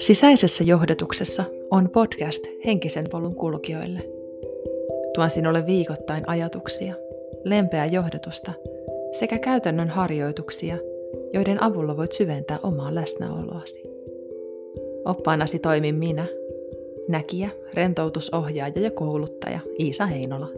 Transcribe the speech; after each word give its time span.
Sisäisessä 0.00 0.64
johdatuksessa 0.64 1.44
on 1.70 1.90
podcast 1.90 2.44
henkisen 2.64 3.04
polun 3.10 3.34
kulkijoille. 3.34 4.00
Tuon 5.14 5.30
sinulle 5.30 5.66
viikoittain 5.66 6.28
ajatuksia, 6.28 6.94
lempeää 7.44 7.86
johdatusta 7.86 8.52
sekä 9.12 9.38
käytännön 9.38 9.88
harjoituksia, 9.88 10.76
joiden 11.32 11.62
avulla 11.62 11.96
voit 11.96 12.12
syventää 12.12 12.58
omaa 12.62 12.94
läsnäoloasi. 12.94 13.82
Oppaanasi 15.04 15.58
toimin 15.58 15.94
minä, 15.94 16.26
näkijä, 17.08 17.50
rentoutusohjaaja 17.74 18.80
ja 18.80 18.90
kouluttaja 18.90 19.60
Iisa 19.78 20.06
Heinola. 20.06 20.48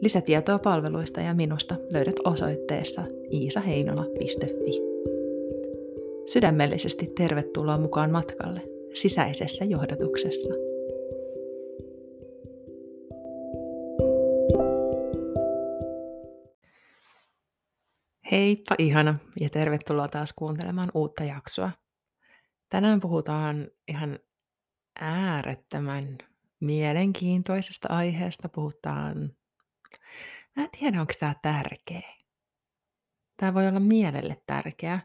Lisätietoa 0.00 0.58
palveluista 0.58 1.20
ja 1.20 1.34
minusta 1.34 1.74
löydät 1.90 2.16
osoitteessa 2.24 3.02
iisaheinola.fi. 3.32 4.83
Sydämellisesti 6.26 7.06
tervetuloa 7.06 7.78
mukaan 7.78 8.10
matkalle 8.10 8.60
sisäisessä 8.94 9.64
johdatuksessa. 9.64 10.54
Heippa 18.30 18.74
ihana 18.78 19.18
ja 19.40 19.50
tervetuloa 19.50 20.08
taas 20.08 20.32
kuuntelemaan 20.32 20.90
uutta 20.94 21.24
jaksoa. 21.24 21.70
Tänään 22.68 23.00
puhutaan 23.00 23.70
ihan 23.88 24.18
äärettömän 25.00 26.18
mielenkiintoisesta 26.60 27.88
aiheesta. 27.90 28.48
Puhutaan, 28.48 29.32
mä 30.56 30.62
en 30.62 30.70
tiedä 30.80 31.00
onko 31.00 31.12
tämä 31.20 31.34
tärkeä. 31.42 32.14
Tämä 33.36 33.54
voi 33.54 33.68
olla 33.68 33.80
mielelle 33.80 34.36
tärkeä, 34.46 35.00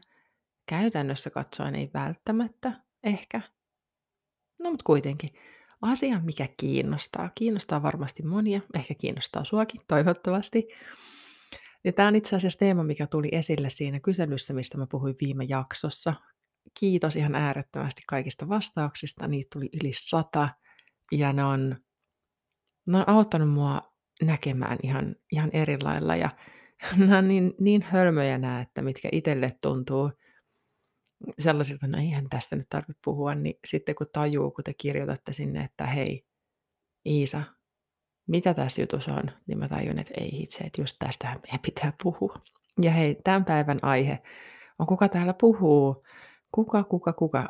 käytännössä 0.70 1.30
katsoen 1.30 1.74
ei 1.74 1.90
välttämättä 1.94 2.72
ehkä. 3.04 3.40
No 4.58 4.70
mutta 4.70 4.84
kuitenkin. 4.84 5.30
Asia, 5.82 6.20
mikä 6.24 6.48
kiinnostaa. 6.56 7.30
Kiinnostaa 7.34 7.82
varmasti 7.82 8.22
monia. 8.22 8.60
Ehkä 8.74 8.94
kiinnostaa 8.94 9.44
suakin, 9.44 9.80
toivottavasti. 9.88 10.68
Ja 11.84 11.92
tämä 11.92 12.08
on 12.08 12.16
itse 12.16 12.36
asiassa 12.36 12.58
teema, 12.58 12.84
mikä 12.84 13.06
tuli 13.06 13.28
esille 13.32 13.70
siinä 13.70 14.00
kyselyssä, 14.00 14.52
mistä 14.54 14.78
mä 14.78 14.86
puhuin 14.86 15.14
viime 15.20 15.44
jaksossa. 15.44 16.14
Kiitos 16.80 17.16
ihan 17.16 17.34
äärettömästi 17.34 18.02
kaikista 18.06 18.48
vastauksista. 18.48 19.28
Niitä 19.28 19.48
tuli 19.52 19.68
yli 19.82 19.92
sata. 19.94 20.48
Ja 21.12 21.32
ne 21.32 21.44
on, 21.44 21.76
ne 22.86 22.98
on 22.98 23.08
auttanut 23.08 23.50
mua 23.50 23.82
näkemään 24.22 24.78
ihan, 24.82 25.16
ihan 25.32 25.50
eri 25.52 25.80
lailla. 25.82 26.16
Ja 26.16 26.30
nämä 26.96 27.18
on 27.18 27.28
niin, 27.28 27.54
niin 27.60 27.82
hölmöjä 27.82 28.38
nämä, 28.38 28.60
että 28.60 28.82
mitkä 28.82 29.08
itselle 29.12 29.56
tuntuu– 29.62 30.10
sellaisilta, 31.38 31.86
no 31.86 31.98
eihän 31.98 32.28
tästä 32.28 32.56
nyt 32.56 32.66
tarvitse 32.68 33.00
puhua, 33.04 33.34
niin 33.34 33.58
sitten 33.66 33.94
kun 33.94 34.06
tajuu, 34.12 34.50
kun 34.50 34.64
te 34.64 34.74
kirjoitatte 34.74 35.32
sinne, 35.32 35.64
että 35.64 35.86
hei, 35.86 36.26
Iisa, 37.06 37.42
mitä 38.28 38.54
tässä 38.54 38.82
jutussa 38.82 39.14
on, 39.14 39.30
niin 39.46 39.58
mä 39.58 39.68
tajun, 39.68 39.98
että 39.98 40.14
ei 40.16 40.32
hitse, 40.32 40.64
että 40.64 40.80
just 40.80 40.96
tästähän 40.98 41.40
meidän 41.42 41.60
pitää 41.60 41.92
puhua. 42.02 42.34
Ja 42.82 42.90
hei, 42.90 43.16
tämän 43.24 43.44
päivän 43.44 43.78
aihe 43.82 44.22
on 44.78 44.86
kuka 44.86 45.08
täällä 45.08 45.34
puhuu, 45.34 46.04
kuka, 46.52 46.84
kuka, 46.84 47.12
kuka, 47.12 47.48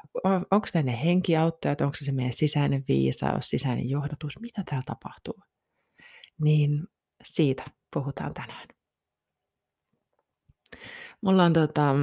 onko 0.50 0.66
tämä 0.72 0.82
ne 0.82 1.04
henkiauttajat, 1.04 1.80
onko 1.80 1.96
se 2.00 2.12
meidän 2.12 2.32
sisäinen 2.32 2.84
viisaus, 2.88 3.50
sisäinen 3.50 3.88
johdatus, 3.90 4.40
mitä 4.40 4.62
täällä 4.64 4.84
tapahtuu. 4.86 5.42
Niin 6.44 6.86
siitä 7.24 7.64
puhutaan 7.94 8.34
tänään. 8.34 8.64
Mulla 11.22 11.44
on 11.44 11.52
tota, 11.52 11.94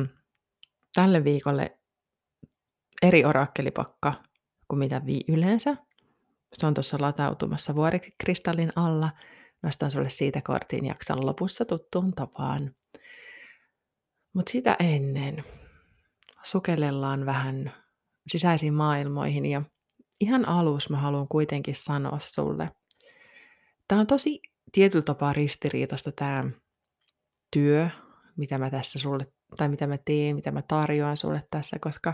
tälle 1.01 1.23
viikolle 1.23 1.77
eri 3.01 3.25
orakkelipakka 3.25 4.23
kuin 4.67 4.79
mitä 4.79 5.01
vi 5.05 5.21
yleensä. 5.27 5.77
Se 6.57 6.67
on 6.67 6.73
tuossa 6.73 6.97
latautumassa 6.99 7.75
vuorikristallin 7.75 8.71
alla. 8.75 9.09
Nostan 9.63 9.91
sulle 9.91 10.09
siitä 10.09 10.41
kortin 10.41 10.85
jakson 10.85 11.25
lopussa 11.25 11.65
tuttuun 11.65 12.13
tapaan. 12.13 12.75
Mutta 14.33 14.51
sitä 14.51 14.75
ennen 14.79 15.43
sukellellaan 16.43 17.25
vähän 17.25 17.73
sisäisiin 18.27 18.73
maailmoihin 18.73 19.45
ja 19.45 19.61
ihan 20.19 20.47
alus 20.47 20.89
mä 20.89 20.97
haluan 20.97 21.27
kuitenkin 21.27 21.75
sanoa 21.75 22.19
sulle. 22.21 22.71
Tämä 23.87 24.01
on 24.01 24.07
tosi 24.07 24.41
tietyllä 24.71 25.05
tapaa 25.05 25.33
ristiriitasta 25.33 26.11
tämä 26.11 26.43
työ, 27.51 27.89
mitä 28.37 28.57
mä 28.57 28.69
tässä 28.69 28.99
sulle 28.99 29.36
tai 29.55 29.69
mitä 29.69 29.87
mä 29.87 29.97
teen, 29.97 30.35
mitä 30.35 30.51
mä 30.51 30.61
tarjoan 30.61 31.17
sulle 31.17 31.47
tässä, 31.51 31.79
koska 31.79 32.13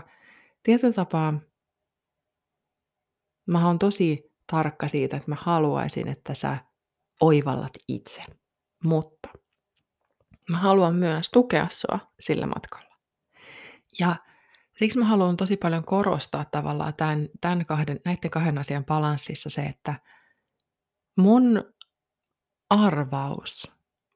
tietyllä 0.62 0.94
tapaa 0.94 1.40
mä 3.46 3.66
oon 3.66 3.78
tosi 3.78 4.32
tarkka 4.50 4.88
siitä, 4.88 5.16
että 5.16 5.30
mä 5.30 5.36
haluaisin, 5.40 6.08
että 6.08 6.34
sä 6.34 6.58
oivallat 7.20 7.72
itse. 7.88 8.22
Mutta 8.84 9.28
mä 10.50 10.58
haluan 10.58 10.94
myös 10.94 11.30
tukea 11.30 11.66
sua 11.70 11.98
sillä 12.20 12.46
matkalla. 12.46 12.94
Ja 14.00 14.16
siksi 14.78 14.98
mä 14.98 15.04
haluan 15.04 15.36
tosi 15.36 15.56
paljon 15.56 15.84
korostaa 15.84 16.44
tavallaan 16.44 16.94
tämän, 16.94 17.28
tämän 17.40 17.66
kahden, 17.66 18.00
näiden 18.04 18.30
kahden 18.30 18.58
asian 18.58 18.84
balanssissa 18.84 19.50
se, 19.50 19.62
että 19.62 19.94
mun 21.16 21.64
arvaus 22.70 23.72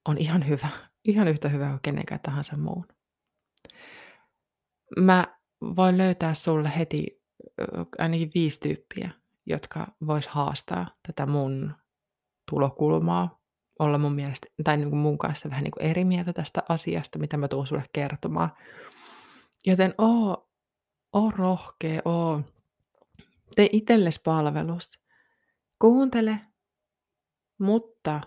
on 0.09 0.19
ihan 0.19 0.49
hyvä, 0.49 0.69
ihan 1.05 1.29
yhtä 1.29 1.49
hyvä 1.49 1.69
kuin 1.69 1.81
kenenkään 1.83 2.21
tahansa 2.21 2.57
muun. 2.57 2.87
Mä 4.97 5.39
voin 5.77 5.99
löytää 5.99 6.35
sulle 6.35 6.73
heti 6.79 7.23
ainakin 7.99 8.31
viisi 8.35 8.61
tyyppiä, 8.61 9.11
jotka 9.47 9.87
vois 10.07 10.29
haastaa 10.29 10.87
tätä 11.07 11.27
mun 11.27 11.75
tulokulmaa, 12.51 13.39
olla 13.79 13.99
mun 13.99 14.15
mielestä, 14.15 14.47
tai 14.65 14.77
niin 14.77 14.91
kuin 14.91 15.01
mun 15.01 15.19
kanssa 15.19 15.51
vähän 15.51 15.65
niin 15.65 15.73
kuin 15.73 15.87
eri 15.87 16.05
mieltä 16.05 16.33
tästä 16.33 16.63
asiasta, 16.69 17.19
mitä 17.19 17.37
mä 17.37 17.49
tuun 17.49 17.67
sulle 17.67 17.85
kertomaan. 17.93 18.51
Joten 19.67 19.95
oo, 19.99 20.51
oo 21.13 21.31
rohkea, 21.31 22.03
oo, 22.05 22.43
tee 23.57 23.69
itsellesi 23.73 24.21
palvelus. 24.25 24.89
Kuuntele, 25.79 26.41
mutta 27.59 28.21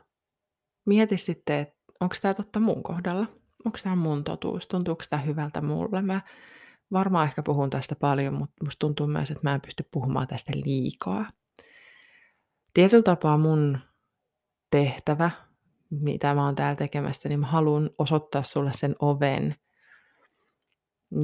mieti 0.86 1.18
sitten, 1.18 1.60
että 1.60 1.76
onko 2.00 2.16
tämä 2.22 2.34
totta 2.34 2.60
mun 2.60 2.84
kohdalla. 2.84 3.28
Onko 3.66 3.78
tämä 3.84 3.96
mun 3.96 4.24
totuus? 4.24 4.68
Tuntuuko 4.68 5.04
tämä 5.10 5.22
hyvältä 5.22 5.62
mulle? 5.62 6.02
Mä 6.02 6.22
varmaan 6.92 7.28
ehkä 7.28 7.44
puhun 7.44 7.70
tästä 7.70 7.96
paljon, 7.96 8.34
mutta 8.34 8.66
musta 8.66 8.80
tuntuu 8.80 9.08
myös, 9.08 9.32
että 9.32 9.50
mä 9.50 9.56
en 9.56 9.62
pysty 9.62 9.88
puhumaan 9.92 10.28
tästä 10.28 10.52
liikaa. 10.56 11.26
Tietyllä 12.74 13.04
tapaa 13.04 13.38
mun 13.38 13.80
tehtävä, 14.70 15.32
mitä 15.90 16.34
mä 16.34 16.46
oon 16.46 16.56
täällä 16.56 16.76
tekemässä, 16.76 17.30
niin 17.30 17.40
mä 17.40 17.48
haluan 17.48 17.90
osoittaa 17.98 18.44
sulle 18.44 18.72
sen 18.74 18.96
oven. 19.00 19.56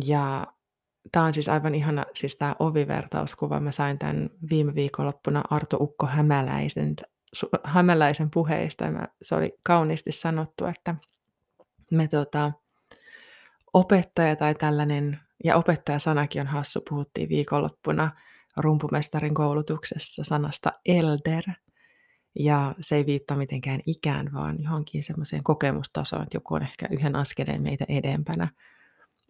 Ja 0.06 0.48
tämä 1.12 1.25
on 1.25 1.34
siis 1.34 1.50
aivan 1.50 1.75
ihana, 1.75 2.06
siis 2.16 2.36
tämä 2.36 2.56
ovivertauskuva. 2.59 3.59
Mä 3.59 3.72
sain 3.72 4.00
tämän 4.00 4.30
viime 4.50 4.75
viikonloppuna 4.75 5.44
Arto 5.50 5.78
Ukko 5.80 6.06
Hämäläisen, 6.06 6.96
Hämäläisen 7.64 8.30
puheista. 8.31 8.86
Ja 8.86 8.92
mä, 8.92 9.08
se 9.22 9.36
oli 9.36 9.58
kauniisti 9.66 10.12
sanottu, 10.12 10.66
että 10.66 10.96
me 11.92 12.08
tota, 12.08 12.52
opettaja 13.74 14.36
tai 14.36 14.56
tällainen 14.56 15.20
ja 15.44 15.56
opettajasanakin 15.56 16.42
on 16.42 16.48
hassu, 16.48 16.81
puhuttiin 16.90 17.30
viikonloppuna 17.30 18.12
rumpumestarin 18.58 19.34
koulutuksessa 19.34 20.24
sanasta 20.24 20.72
elder. 20.86 21.44
Ja 22.40 22.75
se 22.80 22.96
ei 22.96 23.06
viittaa 23.06 23.38
mitenkään 23.38 23.80
ikään, 23.86 24.34
vaan 24.34 24.64
johonkin 24.64 25.03
semmoiseen 25.03 25.44
kokemustasoon, 25.44 26.24
että 26.24 26.36
joku 26.38 26.53
on 26.53 26.62
ehkä 26.62 26.88
yhden 26.92 27.16
askeleen 27.16 27.62
meitä 27.62 27.86
edempänä, 27.90 28.48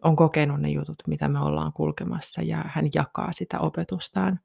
on 0.02 0.16
kokenut 0.16 0.60
ne 0.60 0.70
jutut, 0.70 1.02
mitä 1.06 1.28
me 1.28 1.40
ollaan 1.40 1.72
kulkemassa, 1.72 2.42
ja 2.42 2.64
hän 2.66 2.88
jakaa 2.94 3.32
sitä 3.32 3.58
opetustaan 3.58 4.40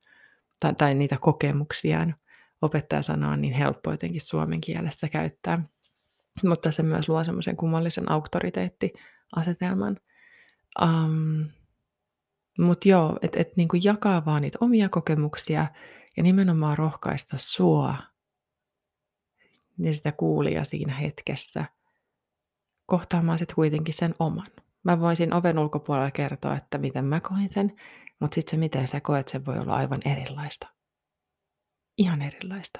tai, 0.59 0.73
tai 0.73 0.95
niitä 0.95 1.17
kokemuksiaan. 1.21 2.15
Opettajasana 2.61 3.29
on 3.29 3.41
niin 3.41 3.53
helppo 3.53 3.91
jotenkin 3.91 4.21
suomen 4.21 4.61
kielessä 4.61 5.09
käyttää, 5.09 5.63
mutta 6.43 6.71
se 6.71 6.83
myös 6.83 7.09
luo 7.09 7.23
semmoisen 7.23 7.57
kummallisen 7.57 8.11
auktoriteettiasetelman– 8.11 9.97
Um, 10.81 11.49
Mutta 12.59 12.89
joo, 12.89 13.19
että 13.21 13.39
et 13.39 13.57
niinku 13.57 13.77
jakaa 13.83 14.25
vaan 14.25 14.41
niitä 14.41 14.57
omia 14.61 14.89
kokemuksia 14.89 15.67
ja 16.17 16.23
nimenomaan 16.23 16.77
rohkaista 16.77 17.37
sua 17.39 17.95
ja 19.79 19.93
sitä 19.93 20.11
kuulia 20.11 20.63
siinä 20.63 20.93
hetkessä 20.93 21.65
kohtaamaan 22.85 23.37
sitten 23.39 23.55
kuitenkin 23.55 23.93
sen 23.93 24.15
oman. 24.19 24.47
Mä 24.83 24.99
voisin 24.99 25.33
oven 25.33 25.59
ulkopuolella 25.59 26.11
kertoa, 26.11 26.57
että 26.57 26.77
miten 26.77 27.05
mä 27.05 27.19
koin 27.19 27.49
sen, 27.49 27.75
mutta 28.19 28.35
sitten 28.35 28.51
se 28.51 28.57
miten 28.57 28.87
sä 28.87 29.01
koet, 29.01 29.27
se 29.27 29.45
voi 29.45 29.59
olla 29.59 29.75
aivan 29.75 30.01
erilaista. 30.05 30.67
Ihan 31.97 32.21
erilaista. 32.21 32.79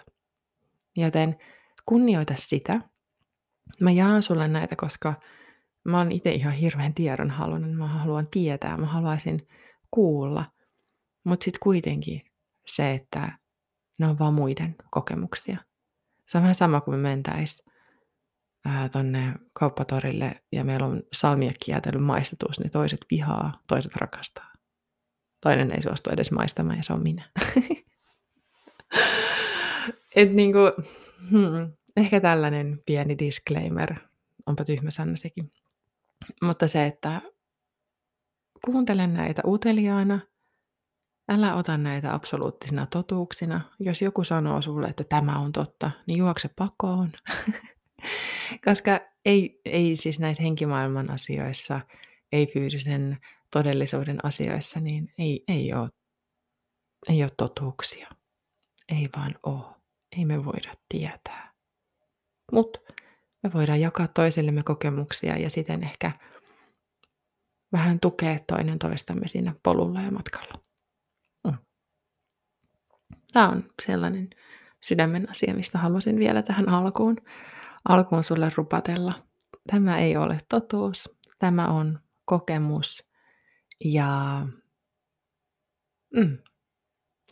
Joten 0.96 1.38
kunnioita 1.86 2.34
sitä. 2.38 2.82
Mä 3.82 3.92
jaan 3.92 4.24
sulle 4.24 4.48
näitä, 4.48 4.76
koska 4.76 5.14
mä 5.86 5.98
oon 5.98 6.12
itse 6.12 6.32
ihan 6.32 6.54
hirveän 6.54 6.94
tiedonhaluinen, 6.94 7.78
mä 7.78 7.88
haluan 7.88 8.28
tietää, 8.28 8.78
mä 8.78 8.86
haluaisin 8.86 9.48
kuulla. 9.92 10.46
Mutta 11.26 11.44
sitten 11.44 11.60
kuitenkin 11.64 12.22
se, 12.68 12.92
että 12.92 13.38
ne 14.00 14.08
on 14.08 14.20
vaan 14.20 14.34
muiden 14.34 14.76
kokemuksia. 14.92 15.58
Se 16.28 16.38
on 16.38 16.42
vähän 16.42 16.56
sama 16.56 16.82
kuin 16.82 16.96
me 17.00 17.02
mentäis 17.02 17.64
tonne 18.92 19.34
kauppatorille 19.54 20.42
ja 20.52 20.64
meillä 20.64 20.86
on 20.88 21.04
salmiakkijäätelyn 21.14 22.04
maistatus, 22.04 22.60
niin 22.60 22.72
toiset 22.72 23.06
vihaa, 23.12 23.62
toiset 23.68 23.96
rakastaa. 23.96 24.54
Toinen 25.42 25.72
ei 25.72 25.82
suostu 25.82 26.10
edes 26.10 26.32
maistamaan 26.32 26.78
ja 26.78 26.84
se 26.84 26.94
on 26.94 27.04
minä. 27.04 27.30
Et 30.16 30.32
niinku, 30.32 30.60
hmm, 31.30 31.74
ehkä 31.98 32.22
tällainen 32.22 32.82
pieni 32.86 33.18
disclaimer. 33.18 33.94
Onpa 34.46 34.66
tyhmä 34.66 34.92
sana 34.92 35.16
sekin. 35.16 35.52
Mutta 36.42 36.68
se, 36.68 36.86
että 36.86 37.22
kuuntele 38.66 39.08
näitä 39.08 39.42
uteliaana, 39.46 40.20
älä 41.30 41.56
ota 41.56 41.78
näitä 41.78 42.14
absoluuttisina 42.14 42.86
totuuksina. 42.86 43.62
Jos 43.80 44.02
joku 44.02 44.24
sanoo 44.24 44.62
sulle, 44.62 44.88
että 44.88 45.04
tämä 45.04 45.40
on 45.40 45.52
totta, 45.52 45.92
niin 46.08 46.18
juokse 46.18 46.50
pakoon. 46.56 47.12
Koska 48.66 49.00
ei, 49.26 49.62
ei 49.66 49.96
siis 49.96 50.20
näissä 50.20 50.44
henkimaailman 50.44 51.10
asioissa, 51.10 51.82
ei 52.32 52.48
fyysisen 52.48 53.18
todellisuuden 53.52 54.26
asioissa, 54.26 54.80
niin 54.80 55.14
ei, 55.18 55.44
ei, 55.48 55.74
ole, 55.74 55.90
ei 57.10 57.24
ole 57.24 57.32
totuuksia. 57.38 58.08
Ei 58.90 59.10
vaan 59.18 59.36
ole. 59.44 59.76
Ei 60.18 60.26
me 60.26 60.46
voida 60.46 60.74
tietää. 60.90 61.53
Mutta 62.54 62.80
me 63.44 63.54
voidaan 63.54 63.82
jakaa 63.82 64.08
toisillemme 64.08 64.64
kokemuksia 64.64 65.38
ja 65.38 65.50
siten 65.50 65.84
ehkä 65.84 66.12
vähän 67.72 68.00
tukea 68.00 68.40
toinen 68.48 68.80
toistamme 68.80 69.28
siinä 69.28 69.56
polulla 69.64 70.02
ja 70.02 70.12
matkalla. 70.12 70.64
Mm. 71.48 71.58
Tämä 73.34 73.50
on 73.50 73.64
sellainen 73.82 74.30
sydämen 74.84 75.30
asia, 75.30 75.54
mistä 75.54 75.78
haluaisin 75.78 76.20
vielä 76.20 76.42
tähän 76.42 76.70
alkuun, 76.70 77.18
alkuun 77.90 78.24
sulle 78.24 78.52
rupatella. 78.56 79.14
Tämä 79.68 79.98
ei 79.98 80.18
ole 80.18 80.40
totuus, 80.50 81.20
tämä 81.40 81.68
on 81.68 82.00
kokemus 82.26 83.12
ja 83.86 84.42
mm, 86.16 86.38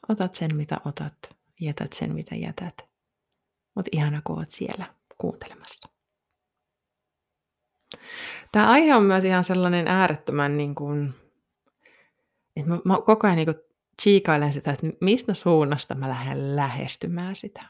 otat 0.09 0.33
sen 0.33 0.55
mitä 0.55 0.77
otat, 0.85 1.17
jätät 1.61 1.93
sen 1.93 2.13
mitä 2.13 2.35
jätät. 2.35 2.89
Mutta 3.75 3.89
ihana 3.91 4.21
kun 4.25 4.39
oot 4.39 4.51
siellä 4.51 5.00
kuuntelemassa. 5.21 5.89
Tämä 8.51 8.69
aihe 8.69 8.95
on 8.95 9.03
myös 9.03 9.23
ihan 9.23 9.43
sellainen 9.43 9.87
äärettömän, 9.87 10.57
niin 10.57 10.75
kuin, 10.75 11.13
että 12.55 12.69
mä, 12.69 12.79
mä 12.85 12.97
koko 13.05 13.27
ajan 13.27 13.37
niin 13.37 13.45
kuin 13.45 13.57
tsiikailen 14.01 14.53
sitä, 14.53 14.71
että 14.71 14.87
mistä 15.01 15.33
suunnasta 15.33 15.95
mä 15.95 16.09
lähden 16.09 16.55
lähestymään 16.55 17.35
sitä. 17.35 17.61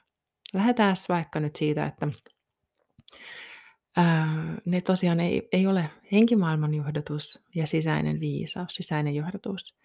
Lähdetään 0.54 0.96
vaikka 1.10 1.40
nyt 1.40 1.56
siitä, 1.56 1.86
että 1.86 2.08
ää, 3.98 4.58
ne 4.66 4.82
tosiaan 4.82 5.20
ei, 5.20 5.50
ei 5.52 5.68
ole 5.68 5.90
henkimaailman 6.12 6.74
johdatus 6.74 7.44
ja 7.56 7.68
sisäinen 7.68 8.20
viisaus, 8.20 8.76
sisäinen 8.76 9.16
johdatus, 9.16 9.76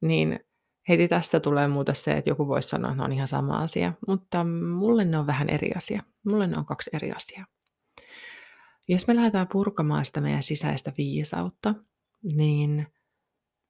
niin 0.00 0.40
heti 0.88 1.08
tästä 1.08 1.40
tulee 1.40 1.68
muuta 1.68 1.94
se, 1.94 2.12
että 2.12 2.30
joku 2.30 2.48
voisi 2.48 2.68
sanoa, 2.68 2.90
että 2.90 3.02
ne 3.02 3.04
on 3.04 3.12
ihan 3.12 3.28
sama 3.28 3.58
asia, 3.58 3.92
mutta 4.08 4.44
mulle 4.78 5.04
ne 5.04 5.18
on 5.18 5.26
vähän 5.26 5.48
eri 5.48 5.70
asia. 5.76 6.02
Mulle 6.26 6.46
ne 6.46 6.54
on 6.58 6.66
kaksi 6.66 6.90
eri 6.92 7.12
asiaa. 7.12 7.46
Jos 8.88 9.06
me 9.06 9.16
lähdetään 9.16 9.48
purkamaan 9.52 10.04
sitä 10.04 10.20
meidän 10.20 10.42
sisäistä 10.42 10.92
viisautta, 10.98 11.74
niin 12.36 12.86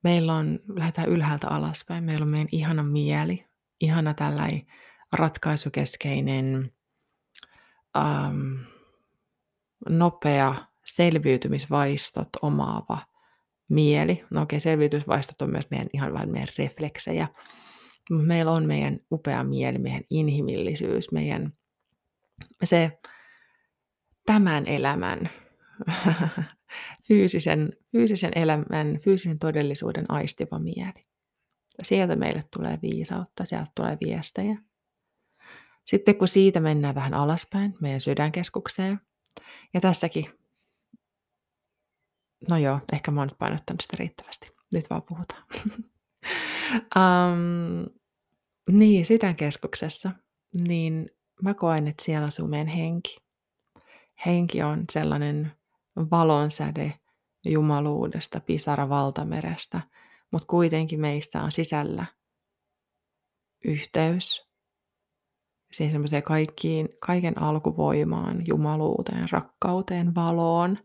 meillä 0.04 0.34
on, 0.34 0.60
lähdetään 0.68 1.08
ylhäältä 1.08 1.48
alaspäin, 1.48 2.04
meillä 2.04 2.22
on 2.22 2.28
meidän 2.28 2.48
ihana 2.52 2.82
mieli, 2.82 3.44
ihana 3.80 4.14
tällainen 4.14 4.66
ratkaisukeskeinen, 5.12 6.72
ähm, 7.96 8.54
nopea 9.88 10.54
selviytymisvaistot 10.84 12.28
omaava 12.42 13.11
mieli. 13.68 14.24
No 14.30 14.42
okei, 14.42 14.56
okay, 14.56 14.60
selviytymisvaistot 14.60 15.42
on 15.42 15.50
myös 15.50 15.70
meidän 15.70 15.88
ihan 15.92 16.12
vain 16.12 16.30
meidän 16.30 16.48
refleksejä. 16.58 17.28
Meillä 18.10 18.52
on 18.52 18.66
meidän 18.66 19.00
upea 19.12 19.44
mieli, 19.44 19.78
meidän 19.78 20.02
inhimillisyys, 20.10 21.12
meidän 21.12 21.52
se 22.64 22.98
tämän 24.26 24.68
elämän, 24.68 25.30
fyysisen, 27.08 27.72
fyysisen 27.92 28.32
elämän, 28.34 28.98
fyysisen 29.04 29.38
todellisuuden 29.38 30.04
aistiva 30.08 30.58
mieli. 30.58 31.06
Sieltä 31.82 32.16
meille 32.16 32.44
tulee 32.52 32.78
viisautta, 32.82 33.44
sieltä 33.44 33.72
tulee 33.74 33.98
viestejä. 34.04 34.58
Sitten 35.84 36.16
kun 36.16 36.28
siitä 36.28 36.60
mennään 36.60 36.94
vähän 36.94 37.14
alaspäin, 37.14 37.74
meidän 37.80 38.00
sydänkeskukseen, 38.00 39.00
ja 39.74 39.80
tässäkin, 39.80 40.26
no 42.50 42.56
joo, 42.56 42.80
ehkä 42.92 43.10
mä 43.10 43.20
oon 43.20 43.28
nyt 43.28 43.38
painottanut 43.38 43.80
sitä 43.80 43.96
riittävästi. 43.98 44.50
Nyt 44.74 44.90
vaan 44.90 45.02
puhutaan. 45.02 45.44
um, 46.96 47.86
niin, 48.78 49.06
sydänkeskuksessa, 49.06 50.10
niin 50.68 51.10
mä 51.42 51.54
koen, 51.54 51.88
että 51.88 52.04
siellä 52.04 52.26
asuu 52.26 52.46
meidän 52.46 52.66
henki 52.66 53.16
henki 54.26 54.62
on 54.62 54.84
sellainen 54.92 55.52
valonsäde 56.10 56.94
jumaluudesta, 57.44 58.40
pisara 58.40 58.88
valtamerestä, 58.88 59.80
mutta 60.30 60.46
kuitenkin 60.46 61.00
meistä 61.00 61.42
on 61.42 61.52
sisällä 61.52 62.06
yhteys 63.64 64.48
siihen 65.72 66.02
kaikkiin, 66.24 66.88
kaiken 67.06 67.42
alkuvoimaan, 67.42 68.46
jumaluuteen, 68.46 69.30
rakkauteen, 69.30 70.14
valoon. 70.14 70.78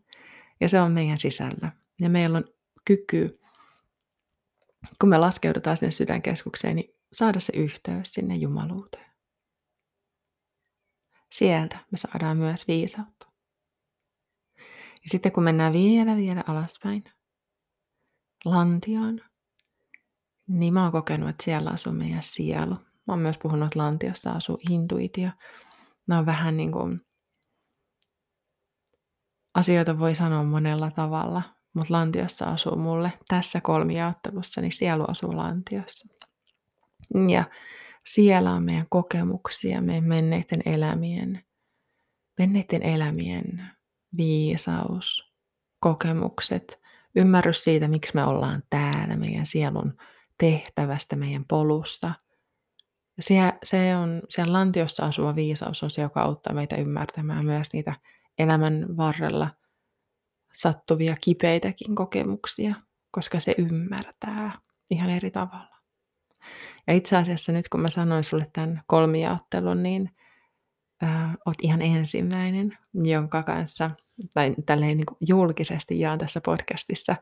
Ja 0.60 0.68
se 0.68 0.80
on 0.80 0.92
meidän 0.92 1.18
sisällä. 1.18 1.72
Ja 2.00 2.10
meillä 2.10 2.38
on 2.38 2.44
kyky, 2.84 3.40
kun 5.00 5.08
me 5.08 5.18
laskeudutaan 5.18 5.76
sinne 5.76 5.90
sydänkeskukseen, 5.90 6.76
niin 6.76 6.94
saada 7.12 7.40
se 7.40 7.52
yhteys 7.56 8.12
sinne 8.14 8.36
jumaluuteen. 8.36 9.08
Sieltä 11.32 11.78
me 11.90 11.98
saadaan 11.98 12.36
myös 12.36 12.68
viisautta. 12.68 13.28
Ja 15.04 15.10
sitten 15.10 15.32
kun 15.32 15.42
mennään 15.42 15.72
vielä 15.72 16.16
vielä 16.16 16.44
alaspäin, 16.46 17.04
lantioon, 18.44 19.20
niin 20.48 20.74
mä 20.74 20.82
oon 20.82 20.92
kokenut, 20.92 21.28
että 21.28 21.44
siellä 21.44 21.70
asuu 21.70 21.92
meidän 21.92 22.22
sielu. 22.22 22.74
Mä 22.74 23.12
oon 23.12 23.18
myös 23.18 23.38
puhunut, 23.38 23.66
että 23.66 23.78
lantiossa 23.78 24.30
asuu 24.30 24.60
intuitio. 24.70 25.30
Nämä 26.06 26.18
on 26.18 26.26
vähän 26.26 26.56
niin 26.56 26.72
kuin, 26.72 27.06
asioita 29.58 29.98
voi 29.98 30.14
sanoa 30.14 30.44
monella 30.44 30.90
tavalla, 30.90 31.42
mutta 31.72 31.94
lantiossa 31.94 32.44
asuu 32.44 32.76
mulle 32.76 33.12
tässä 33.28 33.60
kolmijaottelussa, 33.60 34.60
niin 34.60 34.72
sielu 34.72 35.04
asuu 35.08 35.36
lantiossa. 35.36 36.14
Ja 37.28 37.44
siellä 38.04 38.52
on 38.52 38.62
meidän 38.62 38.86
kokemuksia, 38.88 39.80
meidän 39.80 40.04
menneiden 40.04 40.62
elämien, 40.64 41.44
menneiden 42.38 42.82
elämien 42.82 43.66
viisaus, 44.16 45.32
kokemukset, 45.80 46.80
ymmärrys 47.14 47.64
siitä, 47.64 47.88
miksi 47.88 48.14
me 48.14 48.24
ollaan 48.24 48.62
täällä, 48.70 49.16
meidän 49.16 49.46
sielun 49.46 49.96
tehtävästä, 50.38 51.16
meidän 51.16 51.44
polusta. 51.44 52.14
Se, 53.20 53.34
se 53.64 53.96
on, 53.96 54.22
siellä 54.28 54.52
lantiossa 54.52 55.06
asuva 55.06 55.34
viisaus 55.34 55.82
on 55.82 55.90
se, 55.90 56.02
joka 56.02 56.22
auttaa 56.22 56.54
meitä 56.54 56.76
ymmärtämään 56.76 57.44
myös 57.44 57.72
niitä 57.72 57.94
elämän 58.38 58.96
varrella 58.96 59.50
sattuvia 60.54 61.16
kipeitäkin 61.20 61.94
kokemuksia, 61.94 62.74
koska 63.10 63.40
se 63.40 63.54
ymmärtää 63.58 64.58
ihan 64.90 65.10
eri 65.10 65.30
tavalla. 65.30 65.78
Ja 66.86 66.94
itse 66.94 67.16
asiassa 67.16 67.52
nyt 67.52 67.68
kun 67.68 67.80
mä 67.80 67.90
sanoin 67.90 68.24
sulle 68.24 68.50
tämän 68.52 68.82
kolmijaottelun, 68.86 69.82
niin 69.82 70.10
äh, 71.02 71.36
oot 71.46 71.56
ihan 71.62 71.82
ensimmäinen, 71.82 72.78
jonka 72.94 73.42
kanssa, 73.42 73.90
tai 74.34 74.54
tälleen 74.66 74.96
niin 74.96 75.06
julkisesti 75.28 76.00
jaan 76.00 76.18
tässä 76.18 76.40
podcastissa, 76.40 77.16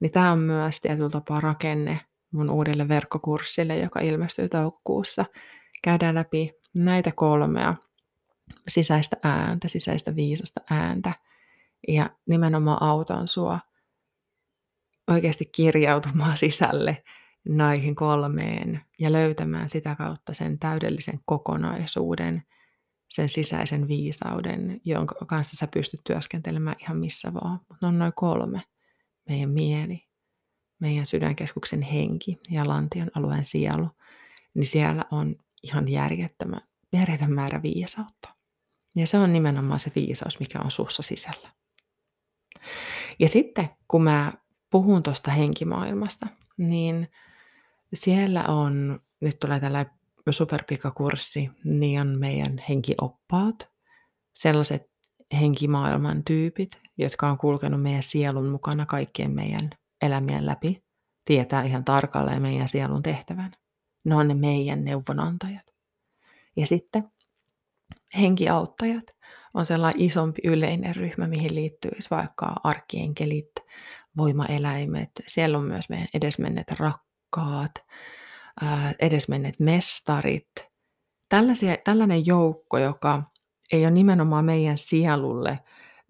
niin 0.00 0.12
tämä 0.12 0.32
on 0.32 0.38
myös 0.38 0.80
tietyllä 0.80 1.10
tapaa 1.10 1.40
rakenne 1.40 2.00
mun 2.32 2.50
uudelle 2.50 2.88
verkkokurssille, 2.88 3.78
joka 3.78 4.00
ilmestyy 4.00 4.48
toukokuussa. 4.48 5.24
Käydään 5.82 6.14
läpi 6.14 6.52
näitä 6.78 7.12
kolmea 7.14 7.74
sisäistä 8.68 9.16
ääntä, 9.22 9.68
sisäistä 9.68 10.16
viisasta 10.16 10.60
ääntä, 10.70 11.12
ja 11.88 12.10
nimenomaan 12.26 12.82
autan 12.82 13.28
sua 13.28 13.58
oikeasti 15.10 15.44
kirjautumaan 15.44 16.36
sisälle 16.46 17.02
näihin 17.48 17.94
kolmeen 17.94 18.80
ja 18.98 19.12
löytämään 19.12 19.68
sitä 19.68 19.94
kautta 19.94 20.34
sen 20.34 20.58
täydellisen 20.58 21.20
kokonaisuuden, 21.24 22.42
sen 23.08 23.28
sisäisen 23.28 23.88
viisauden, 23.88 24.80
jonka 24.84 25.14
kanssa 25.26 25.56
sä 25.56 25.66
pystyt 25.66 26.00
työskentelemään 26.04 26.76
ihan 26.80 26.96
missä 26.96 27.34
vaan. 27.34 27.60
Mutta 27.68 27.86
on 27.86 27.98
noin 27.98 28.12
kolme. 28.16 28.62
Meidän 29.28 29.50
mieli, 29.50 30.08
meidän 30.80 31.06
sydänkeskuksen 31.06 31.82
henki 31.82 32.38
ja 32.50 32.68
lantion 32.68 33.10
alueen 33.14 33.44
sielu, 33.44 33.88
niin 34.54 34.66
siellä 34.66 35.04
on 35.10 35.36
ihan 35.62 35.88
järjettömän, 35.88 36.60
järjetön 36.92 37.32
määrä 37.32 37.62
viisautta. 37.62 38.28
Ja 38.96 39.06
se 39.06 39.18
on 39.18 39.32
nimenomaan 39.32 39.80
se 39.80 39.92
viisaus, 39.96 40.40
mikä 40.40 40.60
on 40.60 40.70
sussa 40.70 41.02
sisällä. 41.02 41.48
Ja 43.18 43.28
sitten 43.28 43.70
kun 43.88 44.02
mä 44.02 44.32
puhun 44.70 45.02
tuosta 45.02 45.30
henkimaailmasta, 45.30 46.26
niin 46.56 47.08
siellä 47.94 48.44
on, 48.44 49.00
nyt 49.20 49.38
tulee 49.38 49.60
tällä 49.60 49.86
superpikakurssi, 50.30 51.50
niin 51.64 52.00
on 52.00 52.18
meidän 52.18 52.62
henkioppaat, 52.68 53.70
sellaiset 54.34 54.90
henkimaailman 55.40 56.24
tyypit, 56.24 56.80
jotka 56.98 57.30
on 57.30 57.38
kulkenut 57.38 57.82
meidän 57.82 58.02
sielun 58.02 58.48
mukana 58.48 58.86
kaikkien 58.86 59.30
meidän 59.30 59.70
elämien 60.02 60.46
läpi, 60.46 60.84
tietää 61.24 61.62
ihan 61.62 61.84
tarkalleen 61.84 62.42
meidän 62.42 62.68
sielun 62.68 63.02
tehtävän. 63.02 63.52
Ne 64.04 64.14
on 64.14 64.28
ne 64.28 64.34
meidän 64.34 64.84
neuvonantajat. 64.84 65.71
Ja 66.56 66.66
sitten 66.66 67.04
henkiauttajat 68.18 69.04
on 69.54 69.66
sellainen 69.66 70.02
isompi 70.02 70.40
yleinen 70.44 70.96
ryhmä, 70.96 71.26
mihin 71.26 71.54
liittyy 71.54 71.90
vaikka 72.10 72.54
arkienkelit, 72.64 73.52
voimaeläimet. 74.16 75.10
Siellä 75.26 75.58
on 75.58 75.64
myös 75.64 75.88
meidän 75.88 76.08
edesmenneet 76.14 76.70
rakkaat, 76.70 77.74
edesmenneet 79.00 79.60
mestarit. 79.60 80.50
Tällaisia, 81.28 81.76
tällainen 81.84 82.26
joukko, 82.26 82.78
joka 82.78 83.22
ei 83.72 83.84
ole 83.84 83.90
nimenomaan 83.90 84.44
meidän 84.44 84.78
sielulle 84.78 85.58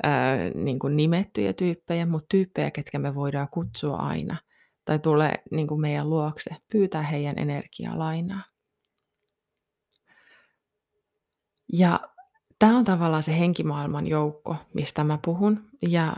ää, 0.02 0.50
niin 0.54 0.78
kuin 0.78 0.96
nimettyjä 0.96 1.52
tyyppejä, 1.52 2.06
mutta 2.06 2.26
tyyppejä, 2.28 2.70
ketkä 2.70 2.98
me 2.98 3.14
voidaan 3.14 3.48
kutsua 3.48 3.96
aina 3.96 4.36
tai 4.84 4.98
tulee 4.98 5.42
niin 5.50 5.66
kuin 5.66 5.80
meidän 5.80 6.10
luokse, 6.10 6.50
pyytää 6.72 7.02
heidän 7.02 7.34
energiaa 7.36 7.98
Ja 11.72 12.00
tämä 12.58 12.78
on 12.78 12.84
tavallaan 12.84 13.22
se 13.22 13.38
henkimaailman 13.38 14.06
joukko, 14.06 14.56
mistä 14.74 15.04
mä 15.04 15.18
puhun. 15.24 15.68
Ja 15.82 16.16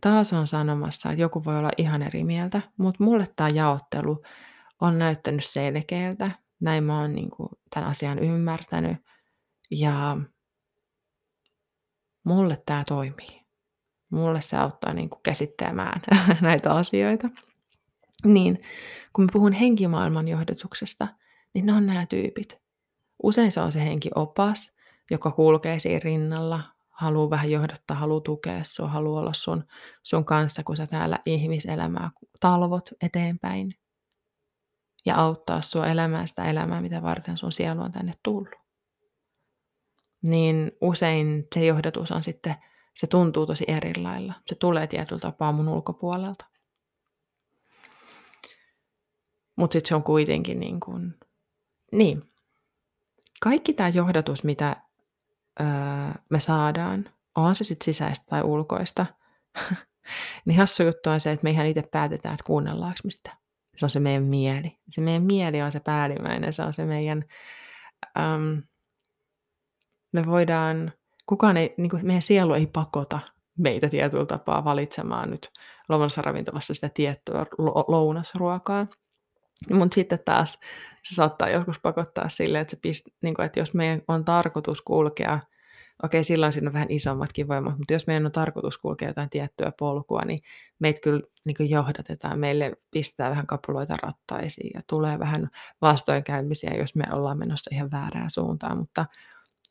taas 0.00 0.32
on 0.32 0.46
sanomassa, 0.46 1.10
että 1.10 1.22
joku 1.22 1.44
voi 1.44 1.58
olla 1.58 1.70
ihan 1.76 2.02
eri 2.02 2.24
mieltä, 2.24 2.62
mutta 2.76 3.04
mulle 3.04 3.28
tämä 3.36 3.48
jaottelu 3.48 4.22
on 4.80 4.98
näyttänyt 4.98 5.44
selkeältä. 5.44 6.30
Näin 6.60 6.84
mä 6.84 7.00
oon 7.00 7.14
niin 7.14 7.30
kuin 7.30 7.48
tämän 7.74 7.90
asian 7.90 8.18
ymmärtänyt. 8.18 8.96
Ja 9.70 10.18
mulle 12.24 12.62
tämä 12.66 12.84
toimii. 12.88 13.44
Mulle 14.10 14.40
se 14.40 14.56
auttaa 14.56 14.94
niin 14.94 15.10
kuin 15.10 15.22
käsittelemään 15.22 16.00
näitä 16.40 16.72
asioita. 16.72 17.28
Niin 18.24 18.62
kun 19.12 19.24
mä 19.24 19.28
puhun 19.32 19.52
henkimaailman 19.52 20.28
johdotuksesta, 20.28 21.08
niin 21.54 21.66
ne 21.66 21.72
on 21.72 21.86
nämä 21.86 22.06
tyypit. 22.06 22.63
Usein 23.22 23.52
se 23.52 23.60
on 23.60 23.72
se 23.72 23.84
henkiopas, 23.84 24.72
joka 25.10 25.30
kulkee 25.30 25.78
siinä 25.78 26.00
rinnalla, 26.04 26.62
haluaa 26.90 27.30
vähän 27.30 27.50
johdattaa, 27.50 27.96
haluaa 27.96 28.20
tukea 28.20 28.64
sua, 28.64 28.88
haluaa 28.88 29.20
olla 29.20 29.32
sun, 29.32 29.64
sun 30.02 30.24
kanssa, 30.24 30.62
kun 30.62 30.76
sä 30.76 30.86
täällä 30.86 31.18
ihmiselämää 31.26 32.10
talvot 32.40 32.90
eteenpäin 33.02 33.72
ja 35.06 35.16
auttaa 35.16 35.60
sua 35.60 35.86
elämään 35.86 36.28
sitä 36.28 36.44
elämää, 36.44 36.80
mitä 36.80 37.02
varten 37.02 37.36
sun 37.38 37.52
sielu 37.52 37.82
on 37.82 37.92
tänne 37.92 38.12
tullut 38.22 38.64
niin 40.24 40.72
usein 40.80 41.46
se 41.54 41.64
johdatus 41.64 42.12
on 42.12 42.22
sitten, 42.22 42.54
se 42.94 43.06
tuntuu 43.06 43.46
tosi 43.46 43.64
eri 43.68 43.92
lailla. 44.02 44.34
Se 44.46 44.54
tulee 44.54 44.86
tietyllä 44.86 45.20
tapaa 45.20 45.52
mun 45.52 45.68
ulkopuolelta. 45.68 46.46
Mutta 49.56 49.72
sitten 49.72 49.88
se 49.88 49.94
on 49.94 50.02
kuitenkin 50.02 50.60
niin 50.60 50.80
kuin, 50.80 51.14
niin. 51.92 52.33
Kaikki 53.44 53.72
tämä 53.72 53.88
johdatus, 53.88 54.44
mitä 54.44 54.76
öö, 55.60 55.66
me 56.30 56.40
saadaan, 56.40 57.04
on 57.34 57.56
se 57.56 57.64
sitten 57.64 57.84
sisäistä 57.84 58.26
tai 58.28 58.42
ulkoista, 58.42 59.06
niin 60.46 60.58
hassu 60.58 60.82
juttu 60.82 61.10
on 61.10 61.20
se, 61.20 61.32
että 61.32 61.44
me 61.44 61.50
ihan 61.50 61.66
itse 61.66 61.82
päätetään, 61.82 62.34
että 62.34 62.44
kuunnellaanko 62.46 62.98
me 63.04 63.10
sitä. 63.10 63.36
Se 63.76 63.86
on 63.86 63.90
se 63.90 64.00
meidän 64.00 64.22
mieli. 64.22 64.78
Se 64.90 65.00
meidän 65.00 65.22
mieli 65.22 65.62
on 65.62 65.72
se 65.72 65.80
päällimmäinen, 65.80 66.52
se 66.52 66.62
on 66.62 66.72
se 66.72 66.84
meidän 66.84 67.24
äm, 68.18 68.62
me 70.12 70.26
voidaan, 70.26 70.92
kukaan 71.26 71.56
ei, 71.56 71.74
niin 71.76 71.90
kuin 71.90 72.06
meidän 72.06 72.22
sielu 72.22 72.54
ei 72.54 72.66
pakota 72.66 73.18
meitä 73.58 73.88
tietyllä 73.88 74.26
tapaa 74.26 74.64
valitsemaan 74.64 75.30
nyt 75.30 75.50
ravintolassa 76.16 76.74
sitä 76.74 76.88
tiettyä 76.88 77.46
lounasruokaa. 77.88 78.86
Mutta 79.72 79.94
sitten 79.94 80.18
taas 80.24 80.58
se 81.02 81.14
saattaa 81.14 81.48
joskus 81.48 81.78
pakottaa 81.78 82.28
silleen, 82.28 82.62
että, 82.62 82.70
se 82.70 82.78
pist, 82.82 83.06
niin 83.22 83.42
että 83.44 83.60
jos 83.60 83.74
meidän 83.74 84.02
on 84.08 84.24
tarkoitus 84.24 84.82
kulkea, 84.82 85.40
okei 86.02 86.24
silloin 86.24 86.52
siinä 86.52 86.68
on 86.68 86.74
vähän 86.74 86.90
isommatkin 86.90 87.48
voimat, 87.48 87.78
mutta 87.78 87.92
jos 87.92 88.06
meidän 88.06 88.26
on 88.26 88.32
tarkoitus 88.32 88.78
kulkea 88.78 89.08
jotain 89.08 89.30
tiettyä 89.30 89.72
polkua, 89.78 90.20
niin 90.26 90.40
meitä 90.78 91.00
kyllä 91.00 91.20
niin 91.44 91.56
kuin 91.56 91.70
johdatetaan, 91.70 92.38
meille 92.38 92.72
pistää 92.90 93.30
vähän 93.30 93.46
kapuloita 93.46 93.96
rattaisiin 94.02 94.70
ja 94.74 94.82
tulee 94.86 95.18
vähän 95.18 95.50
vastoinkäymisiä, 95.82 96.74
jos 96.78 96.94
me 96.94 97.04
ollaan 97.12 97.38
menossa 97.38 97.70
ihan 97.72 97.90
väärään 97.90 98.30
suuntaan, 98.30 98.78
mutta 98.78 99.06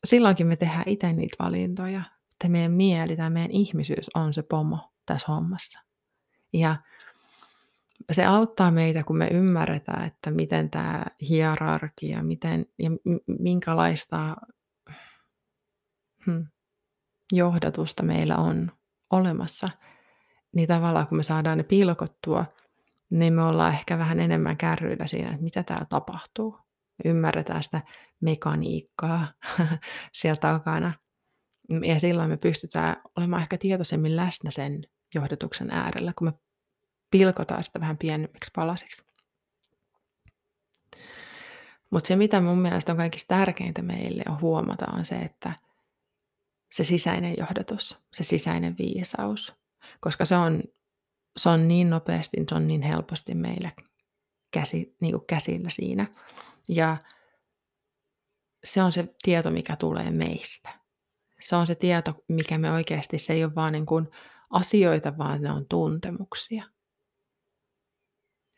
silloinkin 0.03 0.47
me 0.47 0.55
tehdään 0.55 0.83
itse 0.85 1.13
niitä 1.13 1.35
valintoja. 1.43 2.03
Että 2.31 2.49
meidän 2.49 2.71
mieli 2.71 3.15
tai 3.15 3.29
meidän 3.29 3.51
ihmisyys 3.51 4.09
on 4.15 4.33
se 4.33 4.43
pomo 4.43 4.91
tässä 5.05 5.27
hommassa. 5.27 5.79
Ja 6.53 6.75
se 8.11 8.25
auttaa 8.25 8.71
meitä, 8.71 9.03
kun 9.03 9.17
me 9.17 9.27
ymmärretään, 9.27 10.07
että 10.07 10.31
miten 10.31 10.69
tämä 10.69 11.05
hierarkia, 11.29 12.23
miten 12.23 12.65
ja 12.79 12.89
minkälaista 13.39 14.35
hmm, 16.25 16.47
johdatusta 17.31 18.03
meillä 18.03 18.35
on 18.35 18.71
olemassa. 19.11 19.69
Niin 20.55 20.67
tavallaan 20.67 21.07
kun 21.07 21.17
me 21.17 21.23
saadaan 21.23 21.57
ne 21.57 21.63
pilkottua, 21.63 22.45
niin 23.09 23.33
me 23.33 23.43
ollaan 23.43 23.73
ehkä 23.73 23.97
vähän 23.97 24.19
enemmän 24.19 24.57
kärryillä 24.57 25.07
siinä, 25.07 25.29
että 25.29 25.43
mitä 25.43 25.63
täällä 25.63 25.85
tapahtuu. 25.89 26.57
Me 27.03 27.11
ymmärretään 27.11 27.63
sitä 27.63 27.81
mekaniikkaa 28.21 29.27
sieltä 30.19 30.41
takana. 30.41 30.93
Ja 31.85 31.99
silloin 31.99 32.29
me 32.29 32.37
pystytään 32.37 33.01
olemaan 33.17 33.41
ehkä 33.41 33.57
tietoisemmin 33.57 34.15
läsnä 34.15 34.51
sen 34.51 34.81
johdatuksen 35.15 35.71
äärellä, 35.71 36.13
kun 36.17 36.27
me 36.27 36.33
pilkotaan 37.13 37.63
sitä 37.63 37.79
vähän 37.79 37.97
pienemmiksi 37.97 38.51
palasiksi. 38.55 39.03
Mutta 41.89 42.07
se, 42.07 42.15
mitä 42.15 42.41
mun 42.41 42.57
mielestä 42.57 42.91
on 42.91 42.97
kaikista 42.97 43.35
tärkeintä 43.35 43.81
meille 43.81 44.23
on 44.29 44.41
huomata, 44.41 44.85
on 44.93 45.05
se, 45.05 45.15
että 45.15 45.53
se 46.71 46.83
sisäinen 46.83 47.35
johdatus, 47.37 47.99
se 48.13 48.23
sisäinen 48.23 48.75
viisaus, 48.77 49.53
koska 49.99 50.25
se 50.25 50.35
on, 50.35 50.63
se 51.37 51.49
on 51.49 51.67
niin 51.67 51.89
nopeasti, 51.89 52.37
se 52.49 52.55
on 52.55 52.67
niin 52.67 52.81
helposti 52.81 53.35
meillä 53.35 53.71
käsi, 54.51 54.95
niin 54.99 55.11
kuin 55.11 55.25
käsillä 55.27 55.69
siinä. 55.69 56.07
Ja 56.67 56.97
se 58.63 58.83
on 58.83 58.91
se 58.91 59.13
tieto, 59.23 59.51
mikä 59.51 59.75
tulee 59.75 60.11
meistä. 60.11 60.69
Se 61.39 61.55
on 61.55 61.67
se 61.67 61.75
tieto, 61.75 62.23
mikä 62.27 62.57
me 62.57 62.71
oikeasti, 62.71 63.19
se 63.19 63.33
ei 63.33 63.43
ole 63.43 63.55
vaan 63.55 63.73
niin 63.73 63.85
kuin 63.85 64.07
asioita, 64.49 65.17
vaan 65.17 65.41
ne 65.41 65.51
on 65.51 65.65
tuntemuksia. 65.69 66.63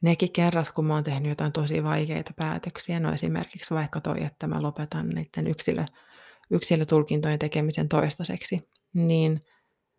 Nekin 0.06 0.32
kerrat, 0.32 0.72
kun 0.72 0.86
mä 0.86 0.94
oon 0.94 1.04
tehnyt 1.04 1.30
jotain 1.30 1.52
tosi 1.52 1.84
vaikeita 1.84 2.34
päätöksiä, 2.36 3.00
no 3.00 3.14
esimerkiksi 3.14 3.74
vaikka 3.74 4.02
toi, 4.02 4.24
että 4.24 4.48
mä 4.48 4.62
lopetan 4.62 5.10
niiden 5.10 5.48
yksilö, 5.48 5.86
yksilötulkintojen 6.52 7.40
tekemisen 7.40 7.90
toistaiseksi, 7.90 8.70
niin 8.94 9.46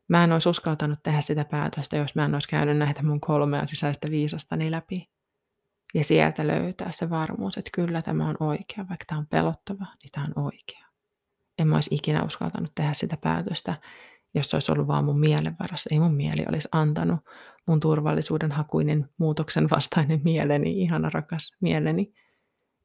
mä 0.09 0.25
en 0.25 0.33
olisi 0.33 0.49
uskaltanut 0.49 0.99
tehdä 1.03 1.21
sitä 1.21 1.45
päätöstä, 1.45 1.97
jos 1.97 2.15
mä 2.15 2.25
en 2.25 2.35
olisi 2.35 2.49
käynyt 2.49 2.77
näitä 2.77 3.03
mun 3.03 3.21
kolmea 3.21 3.67
sisäistä 3.67 4.11
viisastani 4.11 4.71
läpi. 4.71 5.11
Ja 5.95 6.05
sieltä 6.05 6.47
löytää 6.47 6.93
se 6.93 7.11
varmuus, 7.11 7.59
että 7.59 7.71
kyllä 7.75 8.03
tämä 8.03 8.29
on 8.29 8.37
oikea, 8.41 8.89
vaikka 8.89 9.05
tämä 9.07 9.19
on 9.19 9.27
pelottava, 9.27 9.87
niin 10.03 10.11
tämä 10.13 10.27
on 10.37 10.45
oikea. 10.45 10.87
En 11.59 11.69
mä 11.69 11.75
olisi 11.75 11.95
ikinä 11.95 12.25
uskaltanut 12.25 12.75
tehdä 12.75 12.93
sitä 12.93 13.17
päätöstä, 13.17 13.75
jos 14.37 14.51
se 14.51 14.57
olisi 14.57 14.73
ollut 14.73 14.87
vaan 14.87 15.05
mun 15.05 15.21
mielen 15.21 15.57
varassa. 15.61 15.91
Ei 15.93 16.01
mun 16.01 16.15
mieli 16.15 16.45
olisi 16.49 16.69
antanut 16.73 17.21
mun 17.67 17.81
turvallisuuden 17.81 18.53
hakuinen 18.53 19.11
muutoksen 19.19 19.71
vastainen 19.71 20.21
mieleni, 20.25 20.83
ihana 20.83 21.11
rakas 21.11 21.57
mieleni. 21.61 22.15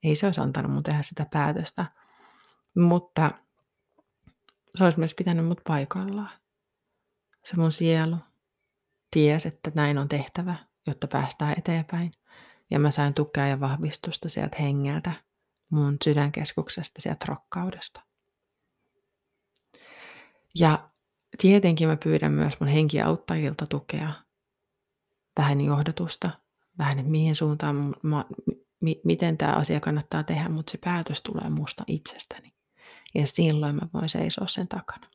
Ei 0.03 0.15
se 0.15 0.25
olisi 0.25 0.41
antanut 0.41 0.72
mun 0.72 0.84
tehdä 0.84 1.01
sitä 1.01 1.25
päätöstä. 1.31 1.86
Mutta 2.75 3.31
se 4.75 4.84
olisi 4.84 5.00
myös 5.00 5.13
pitänyt 5.13 5.46
mut 5.46 5.62
paikallaan. 5.67 6.31
Se 7.46 7.58
mun 7.58 7.72
sielu 7.72 8.17
tiesi, 9.12 9.48
että 9.48 9.72
näin 9.75 9.98
on 9.98 10.08
tehtävä, 10.08 10.55
jotta 10.88 11.08
päästään 11.08 11.55
eteenpäin. 11.58 12.12
Ja 12.70 12.79
mä 12.79 12.91
sain 12.91 13.13
tukea 13.13 13.48
ja 13.48 13.60
vahvistusta 13.60 14.29
sieltä 14.29 14.58
hengeltä, 14.60 15.12
mun 15.70 15.98
sydänkeskuksesta, 16.03 17.01
sieltä 17.01 17.25
rakkaudesta. 17.27 18.01
Ja 20.60 20.91
tietenkin 21.42 21.88
mä 21.88 21.98
pyydän 21.98 22.32
myös 22.32 22.60
mun 22.60 22.70
henkiauttajilta 22.70 23.66
tukea, 23.70 24.12
vähän 25.38 25.62
johdatusta, 25.62 26.30
vähän, 26.78 27.00
että 27.00 27.12
mihin 27.12 27.36
suuntaan, 27.36 27.96
mä, 28.04 28.26
mi, 28.80 29.02
miten 29.04 29.38
tämä 29.38 29.54
asia 29.54 29.80
kannattaa 29.80 30.24
tehdä, 30.24 30.50
mutta 30.50 30.72
se 30.72 30.78
päätös 30.78 31.22
tulee 31.22 31.50
musta 31.50 31.84
itsestäni. 31.88 32.54
Ja 33.16 33.28
silloin 33.28 33.76
mä 33.76 33.82
voin 33.94 34.10
seisoa 34.10 34.48
sen 34.48 34.68
takana. 34.68 35.08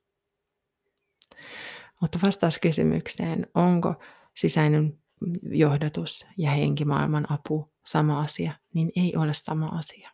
Mutta 2.00 2.18
vastaus 2.22 2.58
kysymykseen, 2.58 3.46
onko 3.54 3.94
sisäinen 4.34 4.98
johdatus 5.42 6.26
ja 6.36 6.50
henkimaailman 6.50 7.32
apu 7.32 7.72
sama 7.84 8.20
asia, 8.20 8.52
niin 8.74 8.92
ei 8.96 9.16
ole 9.16 9.34
sama 9.34 9.66
asia. 9.66 10.10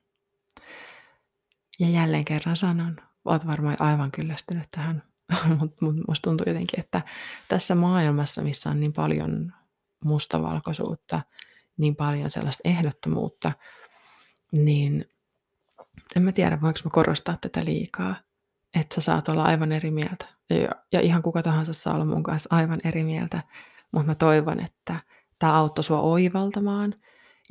Ja 1.80 1.88
jälleen 1.88 2.24
kerran 2.24 2.56
sanon, 2.56 2.96
olet 3.24 3.46
varmaan 3.46 3.76
aivan 3.78 4.12
kyllästynyt 4.12 4.68
tähän, 4.70 5.02
mutta 5.58 5.84
mut 5.84 5.96
musta 6.08 6.30
tuntuu 6.30 6.44
jotenkin, 6.48 6.80
että 6.80 7.02
tässä 7.48 7.74
maailmassa, 7.74 8.42
missä 8.42 8.70
on 8.70 8.80
niin 8.80 8.92
paljon 8.92 9.52
mustavalkoisuutta, 10.04 11.20
niin 11.76 11.96
paljon 11.96 12.30
sellaista 12.30 12.68
ehdottomuutta, 12.68 13.52
niin 14.58 15.04
en 16.16 16.22
mä 16.22 16.32
tiedä, 16.32 16.60
voinko 16.60 16.80
mä 16.84 16.90
korostaa 16.90 17.38
tätä 17.40 17.64
liikaa, 17.64 18.16
että 18.74 18.94
sä 18.94 19.00
saat 19.00 19.28
olla 19.28 19.44
aivan 19.44 19.72
eri 19.72 19.90
mieltä. 19.90 20.26
Ja, 20.50 20.68
ja 20.92 21.00
ihan 21.00 21.22
kuka 21.22 21.42
tahansa 21.42 21.72
saa 21.72 21.94
olla 21.94 22.04
mun 22.04 22.22
kanssa 22.22 22.48
aivan 22.52 22.80
eri 22.84 23.04
mieltä, 23.04 23.42
mutta 23.92 24.06
mä 24.06 24.14
toivon, 24.14 24.60
että 24.60 25.00
tämä 25.38 25.54
auttoi 25.54 25.84
sua 25.84 26.00
oivaltamaan 26.00 26.94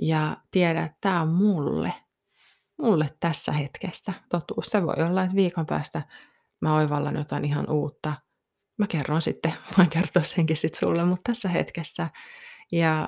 ja 0.01 0.38
tiedä, 0.51 0.83
että 0.83 0.97
tämä 1.01 1.21
on 1.21 1.27
mulle, 1.27 1.93
mulle 2.77 3.09
tässä 3.19 3.51
hetkessä 3.51 4.13
totuus. 4.29 4.65
Se 4.65 4.81
voi 4.83 5.03
olla, 5.07 5.23
että 5.23 5.35
viikon 5.35 5.65
päästä 5.65 6.01
mä 6.62 6.75
oivallan 6.75 7.15
jotain 7.15 7.46
ihan 7.46 7.70
uutta. 7.70 8.13
Mä 8.77 8.88
kerron 8.88 9.22
sitten, 9.22 9.53
voin 9.77 9.89
kertoa 9.89 10.24
senkin 10.24 10.58
sitten 10.58 10.80
sulle, 10.80 11.06
mutta 11.06 11.32
tässä 11.32 11.50
hetkessä 11.50 12.10
ja 12.72 13.08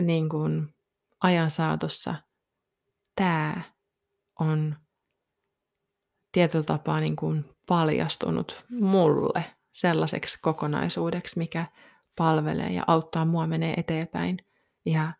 niin 0.00 0.28
kuin 0.28 0.74
ajan 1.20 1.50
saatossa 1.50 2.14
tämä 3.16 3.62
on 4.40 4.76
tietyllä 6.32 6.64
tapaa 6.64 7.00
niin 7.00 7.16
kuin 7.16 7.44
paljastunut 7.66 8.64
mulle 8.70 9.44
sellaiseksi 9.72 10.38
kokonaisuudeksi, 10.40 11.38
mikä 11.38 11.66
palvelee 12.16 12.72
ja 12.72 12.84
auttaa 12.86 13.24
mua 13.24 13.46
menee 13.46 13.74
eteenpäin. 13.76 14.38
Ja 14.86 15.12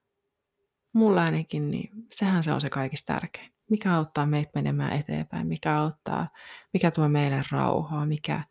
mulla 0.92 1.22
ainakin, 1.22 1.70
niin 1.70 1.90
sehän 2.12 2.44
se 2.44 2.52
on 2.52 2.60
se 2.60 2.70
kaikista 2.70 3.12
tärkein. 3.12 3.52
Mikä 3.70 3.94
auttaa 3.94 4.26
meitä 4.26 4.50
menemään 4.54 4.92
eteenpäin, 4.92 5.46
mikä 5.46 5.76
auttaa, 5.76 6.28
mikä 6.72 6.90
tuo 6.90 7.08
meille 7.08 7.42
rauhaa, 7.50 8.06
mikä, 8.06 8.44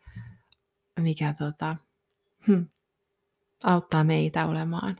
mikä 1.00 1.34
tota, 1.38 1.76
hm, 2.46 2.62
auttaa 3.64 4.04
meitä 4.04 4.46
olemaan 4.46 4.96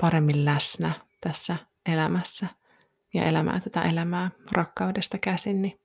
paremmin 0.00 0.44
läsnä 0.44 1.00
tässä 1.20 1.56
elämässä 1.86 2.46
ja 3.14 3.24
elämää 3.24 3.60
tätä 3.60 3.82
elämää 3.82 4.30
rakkaudesta 4.52 5.18
käsin, 5.18 5.62
niin 5.62 5.80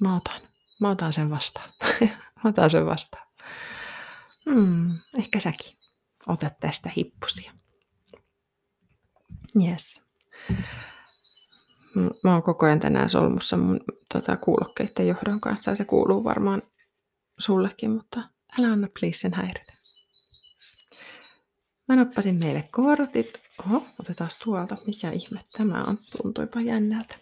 mä 0.00 0.16
otan, 0.16 0.40
mä 0.80 0.90
otan 0.90 1.12
sen 1.12 1.30
vastaan. 1.30 1.70
mä 2.44 2.50
otan 2.50 2.70
sen 2.70 2.86
vastaan. 2.86 3.26
Hmm, 4.50 4.98
ehkä 5.18 5.40
säkin 5.40 5.76
otat 6.26 6.60
tästä 6.60 6.90
hippusia. 6.96 7.52
Yes. 9.62 10.11
Mä 12.24 12.32
oon 12.32 12.42
koko 12.42 12.66
ajan 12.66 12.80
tänään 12.80 13.10
solmussa 13.10 13.56
mun 13.56 13.80
tota, 14.12 14.36
kuulokkeiden 14.36 15.08
johdon 15.08 15.40
kanssa 15.40 15.70
ja 15.70 15.76
se 15.76 15.84
kuuluu 15.84 16.24
varmaan 16.24 16.62
sullekin, 17.38 17.90
mutta 17.90 18.20
älä 18.58 18.72
anna 18.72 18.88
please 19.00 19.18
sen 19.18 19.34
häiritä. 19.34 19.72
Mä 21.88 21.96
nappasin 21.96 22.34
meille 22.34 22.68
kortit. 22.72 23.40
Oho, 23.66 23.86
otetaan 24.00 24.30
tuolta. 24.44 24.76
Mikä 24.86 25.10
ihme 25.10 25.40
tämä 25.56 25.84
on? 25.86 25.98
Tuntuipa 26.22 26.60
jännältä. 26.60 27.14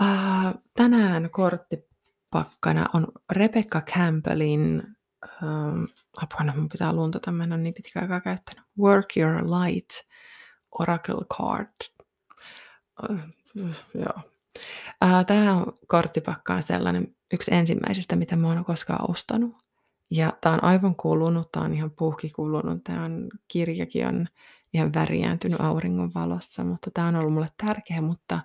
Uh, 0.00 0.62
tänään 0.76 1.30
korttipakkana 1.30 2.86
on 2.94 3.06
Rebecca 3.32 3.80
Campbellin 3.80 4.82
um, 5.42 5.86
apuna 6.16 6.56
mun 6.56 6.68
pitää 6.68 6.92
luntata, 6.92 7.32
mä 7.32 7.44
en 7.44 7.52
ole 7.52 7.60
niin 7.60 7.74
pitkään 7.74 8.04
aikaa 8.04 8.20
käyttänyt. 8.20 8.64
Work 8.78 9.16
Your 9.16 9.34
Light 9.44 9.90
Oracle 10.78 11.24
Card. 11.38 11.95
Joo. 13.94 14.22
Uh, 15.04 15.24
Tämä 15.26 15.64
korttipakka 15.88 16.54
on 16.54 16.62
sellainen 16.62 17.16
yksi 17.32 17.54
ensimmäisistä, 17.54 18.16
mitä 18.16 18.36
mä 18.36 18.48
oon 18.48 18.64
koskaan 18.64 19.10
ostanut. 19.10 19.56
Ja 20.10 20.32
tämä 20.40 20.54
on 20.54 20.64
aivan 20.64 20.94
kulunut, 20.94 21.52
tämä 21.52 21.66
on 21.66 21.74
ihan 21.74 21.90
puhki 21.90 22.30
kulunut, 22.30 22.84
tämä 22.84 23.04
on, 23.04 23.28
kirjakin 23.48 24.06
on 24.06 24.26
ihan 24.74 24.94
väriääntynyt 24.94 25.60
auringon 25.60 26.10
valossa, 26.14 26.64
mutta 26.64 26.90
tämä 26.94 27.08
on 27.08 27.16
ollut 27.16 27.32
mulle 27.32 27.48
tärkeä, 27.64 28.00
mutta 28.00 28.34
mä 28.34 28.42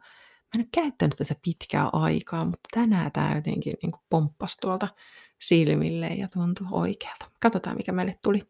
en 0.56 0.62
ole 0.62 0.68
käyttänyt 0.72 1.18
tätä 1.18 1.36
pitkää 1.46 1.90
aikaa, 1.94 2.46
mutta 2.46 2.70
tänään 2.74 3.12
tämä 3.12 3.36
jotenkin 3.36 3.74
niin 3.82 3.92
pomppasi 4.10 4.58
tuolta 4.62 4.88
silmille 5.42 6.08
ja 6.08 6.28
tuntui 6.34 6.68
oikealta. 6.72 7.26
Katsotaan, 7.42 7.78
mikä 7.78 7.92
meille 7.92 8.16
tuli. 8.24 8.44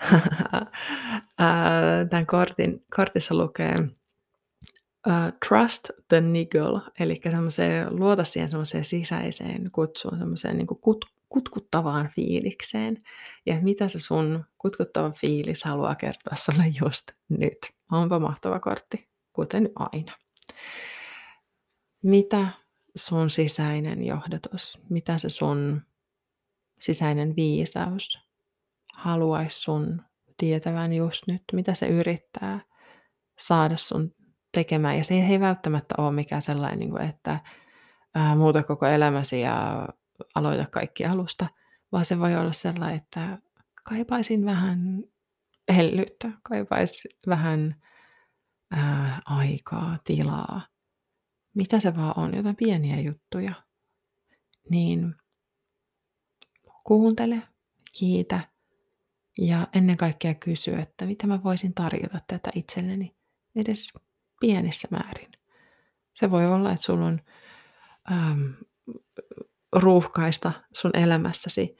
Tämän 2.10 2.26
kortin, 2.26 2.84
kortissa 2.96 3.34
lukee 3.34 3.88
uh, 5.06 5.32
Trust 5.48 5.90
the 6.08 6.20
Niggle, 6.20 6.80
eli 7.00 7.20
luota 7.90 8.24
siihen 8.24 8.48
semmoiseen 8.48 8.84
sisäiseen 8.84 9.70
kutsuun, 9.72 10.18
semmoiseen 10.18 10.56
niin 10.56 10.66
kut, 10.66 11.04
kutkuttavaan 11.28 12.10
fiilikseen. 12.16 12.96
Ja 13.46 13.62
mitä 13.62 13.88
se 13.88 13.98
sun 13.98 14.44
kutkuttava 14.58 15.10
fiilis 15.10 15.64
haluaa 15.64 15.94
kertoa 15.94 16.36
sulle 16.36 16.64
just 16.80 17.10
nyt. 17.28 17.58
Onpa 17.92 18.18
mahtava 18.18 18.60
kortti, 18.60 19.08
kuten 19.32 19.70
aina. 19.74 20.12
Mitä 22.02 22.48
sun 22.96 23.30
sisäinen 23.30 24.04
johdatus, 24.04 24.78
mitä 24.90 25.18
se 25.18 25.30
sun 25.30 25.82
sisäinen 26.80 27.36
viisaus 27.36 28.18
haluaisi 28.94 29.60
sun 29.60 30.02
tietävän 30.36 30.92
just 30.92 31.26
nyt, 31.26 31.42
mitä 31.52 31.74
se 31.74 31.86
yrittää 31.86 32.60
saada 33.38 33.76
sun 33.76 34.14
tekemään. 34.54 34.98
Ja 34.98 35.04
se 35.04 35.14
ei 35.14 35.40
välttämättä 35.40 35.94
ole 35.98 36.12
mikään 36.12 36.42
sellainen, 36.42 36.78
niin 36.78 37.00
että 37.00 37.40
muuta 38.36 38.62
koko 38.62 38.86
elämäsi 38.86 39.40
ja 39.40 39.88
aloita 40.34 40.66
kaikki 40.66 41.04
alusta, 41.04 41.46
vaan 41.92 42.04
se 42.04 42.18
voi 42.18 42.36
olla 42.36 42.52
sellainen, 42.52 42.96
että 42.96 43.38
kaipaisin 43.84 44.44
vähän 44.44 45.02
hellyyttä, 45.76 46.30
kaipaisin 46.42 47.10
vähän 47.26 47.82
ää, 48.70 49.20
aikaa, 49.24 49.98
tilaa, 50.04 50.66
mitä 51.54 51.80
se 51.80 51.96
vaan 51.96 52.18
on, 52.18 52.34
jotain 52.36 52.56
pieniä 52.56 53.00
juttuja, 53.00 53.54
niin 54.70 55.14
kuuntele, 56.84 57.42
kiitä 57.98 58.40
ja 59.38 59.68
ennen 59.74 59.96
kaikkea 59.96 60.34
kysy, 60.34 60.74
että 60.74 61.06
mitä 61.06 61.26
mä 61.26 61.42
voisin 61.42 61.74
tarjota 61.74 62.20
tätä 62.26 62.50
itselleni 62.54 63.16
edes 63.56 63.92
pienissä 64.40 64.88
määrin. 64.90 65.32
Se 66.14 66.30
voi 66.30 66.46
olla, 66.46 66.72
että 66.72 66.84
sulla 66.84 67.06
on 67.06 67.20
äm, 68.12 68.54
ruuhkaista 69.72 70.52
sun 70.74 70.90
elämässäsi. 70.96 71.76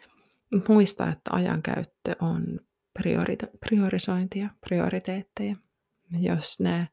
Muista, 0.68 1.08
että 1.08 1.30
ajankäyttö 1.32 2.16
on 2.20 2.60
priorita- 2.98 3.58
priorisointia, 3.60 4.50
prioriteetteja. 4.60 5.56
Jos 6.20 6.60
ne 6.60 6.88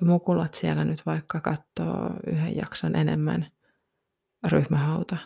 mukulat 0.00 0.54
siellä 0.54 0.84
nyt 0.84 1.06
vaikka 1.06 1.40
katsoo 1.40 2.10
yhden 2.26 2.56
jakson 2.56 2.96
enemmän 2.96 3.52
ryhmähauta 4.50 5.16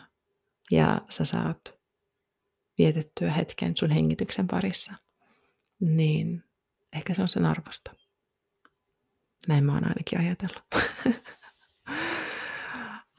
ja 0.71 1.01
sä 1.09 1.25
saat 1.25 1.77
vietettyä 2.77 3.31
hetken 3.31 3.77
sun 3.77 3.91
hengityksen 3.91 4.47
parissa, 4.47 4.93
niin 5.79 6.43
ehkä 6.93 7.13
se 7.13 7.21
on 7.21 7.29
sen 7.29 7.45
arvosta. 7.45 7.91
Näin 9.47 9.63
mä 9.63 9.73
oon 9.73 9.87
ainakin 9.87 10.19
ajatellut. 10.19 10.63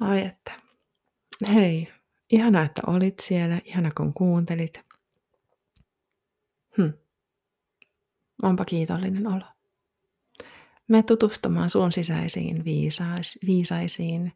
Ai 0.00 0.24
että. 0.26 0.52
Hei, 1.54 1.92
ihana, 2.30 2.62
että 2.62 2.82
olit 2.86 3.18
siellä. 3.18 3.60
Ihana, 3.64 3.90
kun 3.96 4.14
kuuntelit. 4.14 4.80
Hm. 6.76 6.92
Onpa 8.42 8.64
kiitollinen 8.64 9.26
olo. 9.26 9.44
Me 10.88 11.02
tutustumaan 11.02 11.70
sun 11.70 11.92
sisäisiin 11.92 12.64
viisais, 12.64 13.38
viisaisiin. 13.46 14.32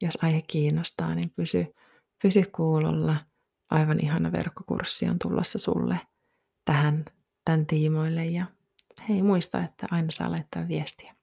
Jos 0.00 0.18
aihe 0.22 0.42
kiinnostaa, 0.42 1.14
niin 1.14 1.30
pysy, 1.36 1.66
pysy 2.22 2.42
kuulolla. 2.56 3.16
Aivan 3.70 4.04
ihana 4.04 4.32
verkkokurssi 4.32 5.08
on 5.08 5.18
tulossa 5.18 5.58
sulle 5.58 6.00
tähän 6.64 7.04
tämän 7.44 7.66
tiimoille. 7.66 8.26
Ja 8.26 8.46
hei, 9.08 9.22
muista, 9.22 9.62
että 9.64 9.86
aina 9.90 10.08
saa 10.10 10.30
laittaa 10.30 10.68
viestiä. 10.68 11.17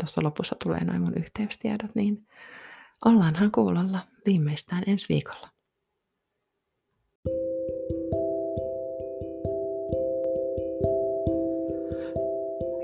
Tuossa 0.00 0.22
lopussa 0.22 0.56
tulee 0.64 0.84
noin 0.84 1.00
mun 1.00 1.14
yhteystiedot, 1.16 1.94
niin 1.94 2.26
Ollaanhan 3.04 3.50
kuulolla 3.50 3.98
viimeistään 4.26 4.82
ensi 4.86 5.06
viikolla. 5.08 5.48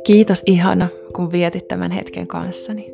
Kiitos 0.07 0.43
ihana, 0.47 0.89
kun 1.17 1.33
vietit 1.33 1.69
tämän 1.69 1.91
hetken 1.91 2.27
kanssani. 2.27 2.93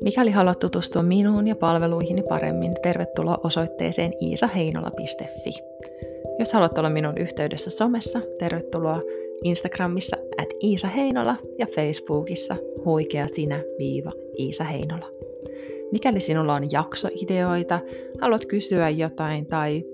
Mikäli 0.00 0.30
haluat 0.30 0.58
tutustua 0.58 1.02
minuun 1.02 1.48
ja 1.48 1.56
palveluihini 1.56 2.22
paremmin, 2.22 2.74
tervetuloa 2.82 3.38
osoitteeseen 3.44 4.12
iisaheinola.fi. 4.20 5.50
Jos 6.38 6.52
haluat 6.52 6.78
olla 6.78 6.90
minun 6.90 7.18
yhteydessä 7.18 7.70
somessa, 7.70 8.20
tervetuloa 8.38 9.00
Instagramissa 9.44 10.16
at 10.42 10.48
Iisa 10.62 10.88
Heinola 10.88 11.36
ja 11.58 11.66
Facebookissa 11.66 12.56
huikea 12.84 13.26
sinä 13.28 13.62
viiva 13.78 14.12
Iisa 14.38 14.64
Heinola. 14.64 15.10
Mikäli 15.92 16.20
sinulla 16.20 16.54
on 16.54 16.62
jaksoideoita, 16.72 17.80
haluat 18.20 18.46
kysyä 18.46 18.90
jotain 18.90 19.46
tai 19.46 19.84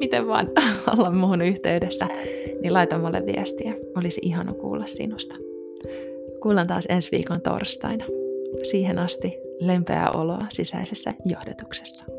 miten 0.00 0.26
vaan 0.26 0.48
olla 0.98 1.10
muun 1.10 1.42
yhteydessä, 1.42 2.06
niin 2.62 2.74
laita 2.74 2.98
mulle 2.98 3.26
viestiä. 3.26 3.74
Olisi 3.96 4.20
ihana 4.24 4.52
kuulla 4.52 4.86
sinusta. 4.86 5.36
Kuullaan 6.42 6.66
taas 6.66 6.86
ensi 6.88 7.10
viikon 7.10 7.40
torstaina. 7.40 8.04
Siihen 8.62 8.98
asti 8.98 9.38
lempeää 9.60 10.10
oloa 10.10 10.46
sisäisessä 10.48 11.12
johdetuksessa. 11.24 12.17